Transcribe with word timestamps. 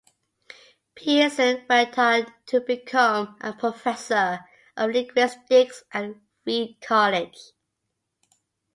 Pearson 0.95 1.63
went 1.69 1.95
on 1.99 2.33
to 2.47 2.59
become 2.61 3.35
a 3.39 3.53
professor 3.53 4.39
of 4.75 4.89
linguistics 4.89 5.83
at 5.91 6.15
Reed 6.43 6.77
College. 6.81 7.37